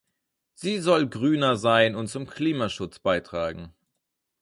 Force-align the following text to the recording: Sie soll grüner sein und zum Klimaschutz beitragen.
Sie 0.55 0.79
soll 0.79 1.07
grüner 1.07 1.57
sein 1.57 1.93
und 1.95 2.07
zum 2.07 2.25
Klimaschutz 2.25 2.97
beitragen. 2.97 3.71